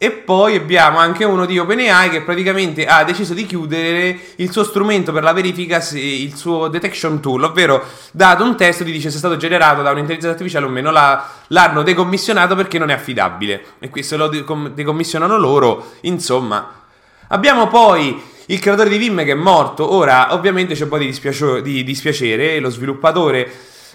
E 0.03 0.11
poi 0.11 0.57
abbiamo 0.57 0.97
anche 0.97 1.23
uno 1.23 1.45
di 1.45 1.57
OpenAI 1.57 2.09
che 2.09 2.23
praticamente 2.23 2.85
ha 2.85 3.05
deciso 3.05 3.33
di 3.33 3.45
chiudere 3.45 4.19
il 4.35 4.51
suo 4.51 4.65
strumento 4.65 5.13
per 5.13 5.23
la 5.23 5.31
verifica, 5.31 5.81
il 5.93 6.35
suo 6.35 6.67
detection 6.67 7.21
tool, 7.21 7.43
ovvero 7.43 7.81
dato 8.11 8.43
un 8.43 8.57
testo 8.57 8.83
ti 8.83 8.91
dice 8.91 9.09
se 9.09 9.15
è 9.15 9.19
stato 9.19 9.37
generato 9.37 9.81
da 9.81 9.91
un'intelligenza 9.91 10.31
artificiale 10.31 10.65
o 10.65 10.69
meno, 10.69 10.91
la, 10.91 11.25
l'hanno 11.47 11.83
decommissionato 11.83 12.53
perché 12.53 12.77
non 12.77 12.89
è 12.89 12.93
affidabile. 12.93 13.63
E 13.79 13.89
questo 13.89 14.17
lo 14.17 14.27
decommissionano 14.27 15.37
loro, 15.37 15.93
insomma. 16.01 16.81
Abbiamo 17.29 17.67
poi 17.67 18.21
il 18.47 18.59
creatore 18.59 18.89
di 18.89 18.97
Vim 18.97 19.23
che 19.23 19.31
è 19.31 19.35
morto, 19.35 19.89
ora 19.89 20.33
ovviamente 20.33 20.73
c'è 20.73 20.83
un 20.83 20.89
po' 20.89 20.97
di, 20.97 21.05
dispiacio- 21.05 21.61
di 21.61 21.81
dispiacere, 21.85 22.59
lo 22.59 22.69
sviluppatore 22.69 23.49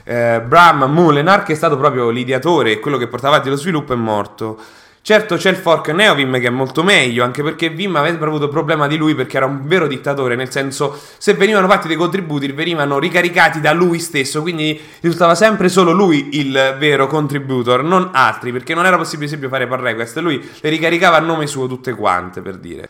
eh, 0.09 0.41
Bram 0.41 0.85
Mulenar 0.91 1.43
che 1.43 1.53
è 1.53 1.57
stato 1.57 1.77
proprio 1.77 2.09
l'ideatore 2.09 2.73
e 2.73 2.81
quello 2.81 2.97
che 2.97 3.09
portava 3.09 3.35
avanti 3.35 3.51
lo 3.51 3.57
sviluppo 3.57 3.93
è 3.93 3.97
morto. 3.97 4.59
Certo 5.01 5.37
c'è 5.37 5.51
il 5.51 5.57
fork 5.57 5.89
Neovim 5.89 6.41
che 6.41 6.49
è 6.49 6.51
molto 6.51 6.83
meglio, 6.83 7.25
anche 7.25 7.43
perché 7.43 7.69
Vim 7.71 7.95
aveva 7.97 8.27
avuto 8.27 8.49
problema 8.49 8.87
di 8.87 8.97
lui 8.97 9.15
perché 9.15 9.37
era 9.37 9.47
un 9.47 9.67
vero 9.67 9.87
dittatore, 9.87 10.35
nel 10.35 10.51
senso 10.51 10.99
se 11.19 11.35
venivano 11.35 11.69
fatti 11.69 11.89
dei 11.89 11.97
contributi 11.97 12.51
venivano 12.53 12.99
ricaricati 12.99 13.61
da 13.61 13.73
lui 13.73 14.01
stesso, 14.01 14.43
quindi 14.43 14.79
risultava 15.01 15.35
sempre 15.35 15.69
solo 15.69 15.93
lui 15.93 16.39
il 16.39 16.77
vero 16.79 17.07
contributor, 17.07 17.85
non 17.85 18.11
altri, 18.13 18.53
perché 18.53 18.75
non 18.75 18.87
era 18.87 18.97
possibile 18.97 19.27
esempio 19.27 19.49
fare 19.49 19.67
pull 19.67 19.81
request, 19.81 20.19
lui 20.19 20.47
le 20.61 20.69
ricaricava 20.69 21.17
a 21.17 21.21
nome 21.21 21.47
suo 21.47 21.67
tutte 21.67 21.95
quante, 21.95 22.43
per 22.43 22.57
dire. 22.57 22.89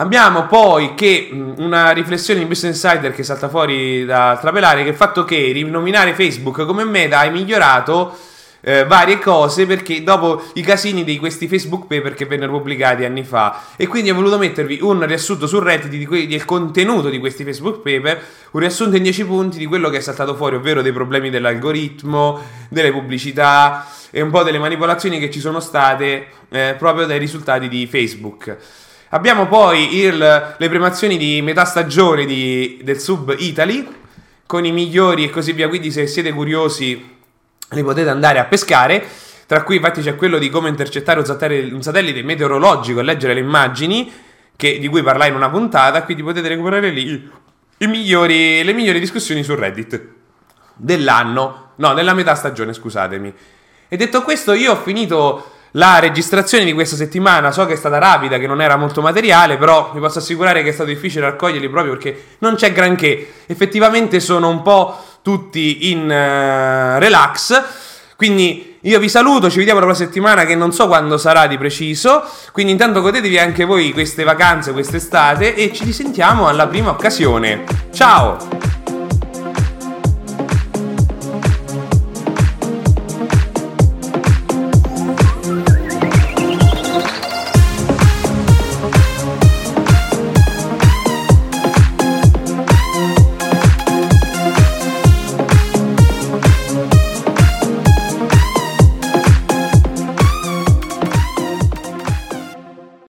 Abbiamo 0.00 0.46
poi 0.46 0.94
che 0.94 1.28
una 1.30 1.90
riflessione 1.90 2.40
di 2.40 2.46
Business 2.46 2.82
Insider 2.82 3.12
che 3.12 3.22
salta 3.22 3.50
fuori 3.50 4.06
da 4.06 4.38
trapelare, 4.40 4.82
che 4.82 4.88
il 4.88 4.94
fatto 4.94 5.24
che 5.24 5.52
rinominare 5.52 6.14
Facebook 6.14 6.64
come 6.64 6.84
meta 6.84 7.20
ha 7.20 7.28
migliorato 7.28 8.16
eh, 8.62 8.86
varie 8.86 9.18
cose 9.18 9.66
perché 9.66 10.02
dopo 10.02 10.42
i 10.54 10.62
casini 10.62 11.04
di 11.04 11.18
questi 11.18 11.48
Facebook 11.48 11.86
paper 11.86 12.14
che 12.14 12.24
vennero 12.24 12.52
pubblicati 12.52 13.04
anni 13.04 13.24
fa 13.24 13.64
e 13.76 13.86
quindi 13.86 14.08
ho 14.08 14.14
voluto 14.14 14.38
mettervi 14.38 14.78
un 14.80 15.04
riassunto 15.04 15.46
su 15.46 15.58
Reddit 15.58 15.90
di 15.90 16.06
que- 16.06 16.26
del 16.26 16.46
contenuto 16.46 17.10
di 17.10 17.18
questi 17.18 17.44
Facebook 17.44 17.80
paper, 17.80 18.24
un 18.52 18.60
riassunto 18.60 18.96
in 18.96 19.02
10 19.02 19.26
punti 19.26 19.58
di 19.58 19.66
quello 19.66 19.90
che 19.90 19.98
è 19.98 20.00
saltato 20.00 20.34
fuori, 20.34 20.56
ovvero 20.56 20.80
dei 20.80 20.92
problemi 20.92 21.28
dell'algoritmo, 21.28 22.40
delle 22.70 22.90
pubblicità 22.90 23.86
e 24.10 24.22
un 24.22 24.30
po' 24.30 24.44
delle 24.44 24.58
manipolazioni 24.58 25.18
che 25.18 25.30
ci 25.30 25.40
sono 25.40 25.60
state 25.60 26.26
eh, 26.48 26.74
proprio 26.78 27.04
dai 27.04 27.18
risultati 27.18 27.68
di 27.68 27.86
Facebook. 27.86 28.56
Abbiamo 29.12 29.46
poi 29.46 29.96
il, 29.96 30.54
le 30.56 30.68
premazioni 30.68 31.16
di 31.16 31.42
metà 31.42 31.64
stagione 31.64 32.24
di, 32.26 32.80
del 32.82 33.00
Sub 33.00 33.34
Italy 33.38 33.86
con 34.46 34.64
i 34.64 34.70
migliori 34.70 35.24
e 35.24 35.30
così 35.30 35.52
via, 35.52 35.68
quindi 35.68 35.90
se 35.90 36.06
siete 36.06 36.32
curiosi 36.32 37.18
li 37.70 37.82
potete 37.82 38.08
andare 38.08 38.38
a 38.38 38.44
pescare. 38.44 39.04
Tra 39.46 39.64
cui 39.64 39.76
infatti 39.76 40.00
c'è 40.00 40.14
quello 40.14 40.38
di 40.38 40.48
come 40.48 40.68
intercettare 40.68 41.18
un 41.18 41.24
satellite, 41.24 41.74
un 41.74 41.82
satellite 41.82 42.22
meteorologico 42.22 43.00
e 43.00 43.02
leggere 43.02 43.34
le 43.34 43.40
immagini, 43.40 44.12
che, 44.54 44.78
di 44.78 44.86
cui 44.86 45.02
parlai 45.02 45.30
in 45.30 45.34
una 45.34 45.50
puntata, 45.50 46.04
quindi 46.04 46.22
potete 46.22 46.46
recuperare 46.46 46.90
lì 46.90 47.28
migliori, 47.78 48.62
le 48.62 48.72
migliori 48.72 49.00
discussioni 49.00 49.42
su 49.42 49.56
Reddit 49.56 50.08
dell'anno, 50.76 51.72
no, 51.76 51.94
della 51.94 52.14
metà 52.14 52.36
stagione, 52.36 52.72
scusatemi. 52.72 53.34
E 53.88 53.96
detto 53.96 54.22
questo, 54.22 54.52
io 54.52 54.72
ho 54.72 54.76
finito 54.76 55.50
la 55.72 55.98
registrazione 55.98 56.64
di 56.64 56.72
questa 56.72 56.96
settimana. 56.96 57.52
So 57.52 57.66
che 57.66 57.74
è 57.74 57.76
stata 57.76 57.98
rapida, 57.98 58.38
che 58.38 58.46
non 58.46 58.60
era 58.60 58.76
molto 58.76 59.00
materiale, 59.00 59.56
però 59.56 59.90
vi 59.92 60.00
posso 60.00 60.18
assicurare 60.18 60.62
che 60.62 60.70
è 60.70 60.72
stato 60.72 60.88
difficile 60.88 61.26
raccoglierli 61.26 61.68
proprio 61.68 61.92
perché 61.92 62.24
non 62.38 62.54
c'è 62.54 62.72
granché. 62.72 63.32
Effettivamente 63.46 64.20
sono 64.20 64.48
un 64.48 64.62
po' 64.62 64.98
tutti 65.22 65.90
in 65.90 66.02
uh, 66.02 66.98
relax. 66.98 67.62
Quindi 68.16 68.78
io 68.82 68.98
vi 68.98 69.08
saluto, 69.08 69.50
ci 69.50 69.58
vediamo 69.58 69.80
la 69.80 69.86
prossima 69.86 70.08
settimana 70.08 70.44
che 70.44 70.54
non 70.54 70.72
so 70.72 70.86
quando 70.88 71.16
sarà 71.18 71.46
di 71.46 71.56
preciso. 71.56 72.22
Quindi 72.52 72.72
intanto 72.72 73.00
godetevi 73.00 73.38
anche 73.38 73.64
voi 73.64 73.92
queste 73.92 74.24
vacanze, 74.24 74.72
quest'estate 74.72 75.54
e 75.54 75.72
ci 75.72 75.84
risentiamo 75.84 76.46
alla 76.46 76.66
prima 76.66 76.90
occasione. 76.90 77.64
Ciao! 77.92 78.79